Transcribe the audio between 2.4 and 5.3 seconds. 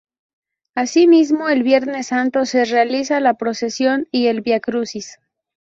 se realiza la procesión y el viacrucis.